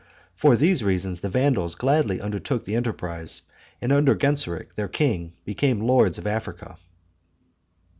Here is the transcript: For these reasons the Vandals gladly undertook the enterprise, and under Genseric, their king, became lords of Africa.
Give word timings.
For 0.35 0.57
these 0.57 0.83
reasons 0.83 1.19
the 1.19 1.29
Vandals 1.29 1.75
gladly 1.75 2.19
undertook 2.19 2.65
the 2.65 2.73
enterprise, 2.75 3.43
and 3.79 3.91
under 3.91 4.15
Genseric, 4.15 4.75
their 4.75 4.87
king, 4.87 5.33
became 5.45 5.79
lords 5.85 6.17
of 6.17 6.25
Africa. 6.25 6.77